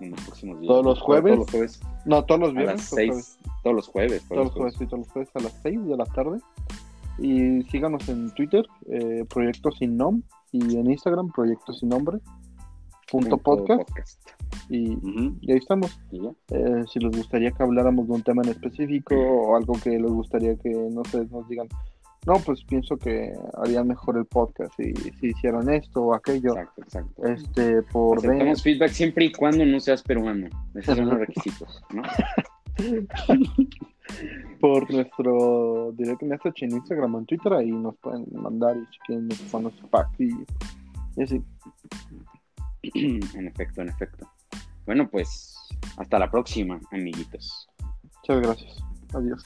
[0.00, 0.68] En los próximos días.
[0.68, 1.34] ¿Todos los jueves?
[1.34, 1.80] Todos los jueves.
[2.04, 2.76] No, todos los A viernes.
[2.76, 3.35] las seis.
[3.66, 4.22] Todos los jueves.
[4.28, 6.38] Todos los jueves, sí, todos los jueves a las 6 de la tarde.
[7.18, 12.18] Y síganos en Twitter, eh, Proyecto Sin Nom, y en Instagram, Proyecto Sin Nombre,
[13.10, 13.90] punto podcast.
[14.68, 14.96] Y,
[15.40, 15.98] y ahí estamos.
[16.12, 16.20] y.
[16.54, 20.12] Eh, si les gustaría que habláramos de un tema en específico o algo que les
[20.12, 21.66] gustaría que, no sé, nos digan,
[22.24, 26.50] no, pues pienso que harían mejor el podcast si, si hicieran esto o aquello.
[26.50, 27.24] Exacto, exacto.
[27.26, 30.46] Este, por Aceptamos feedback siempre y cuando no seas peruano.
[30.76, 32.02] Esos son los requisitos, ¿no?
[34.60, 38.98] por nuestro direct message en Instagram o en Twitter, ahí nos pueden mandar y si
[39.06, 40.30] quieren nos ponen su pack y,
[41.16, 41.42] y así.
[42.94, 44.28] en efecto, en efecto.
[44.86, 45.54] Bueno, pues
[45.96, 47.68] hasta la próxima, amiguitos.
[48.22, 48.84] Muchas gracias.
[49.14, 49.42] Adiós.